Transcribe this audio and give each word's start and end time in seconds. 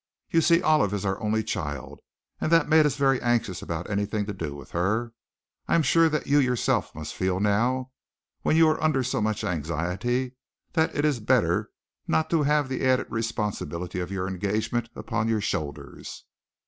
You 0.31 0.41
see 0.41 0.63
Olive 0.63 0.95
is 0.95 1.05
our 1.05 1.21
only 1.21 1.43
child, 1.43 1.99
and 2.39 2.51
that 2.51 2.67
made 2.67 2.87
us 2.87 2.95
very 2.95 3.21
anxious 3.21 3.61
about 3.61 3.87
anything 3.87 4.25
to 4.25 4.33
do 4.33 4.55
with 4.55 4.71
her. 4.71 5.13
I 5.67 5.75
am 5.75 5.83
sure 5.83 6.09
that 6.09 6.25
you 6.25 6.39
yourself 6.39 6.95
must 6.95 7.13
feel 7.13 7.39
now, 7.39 7.91
when 8.41 8.55
you 8.57 8.67
are 8.69 8.83
under 8.83 9.03
so 9.03 9.21
much 9.21 9.43
anxiety, 9.43 10.33
that 10.73 10.95
it 10.95 11.05
is 11.05 11.19
better 11.19 11.69
not 12.07 12.31
to 12.31 12.41
have 12.41 12.67
the 12.67 12.83
added 12.83 13.11
responsibility 13.11 13.99
of 13.99 14.09
your 14.09 14.27
engagement 14.27 14.89
upon 14.95 15.27
your 15.27 15.39
shoulders." 15.39 16.23